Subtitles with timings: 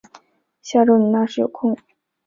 [0.63, 1.77] 下周你那时有空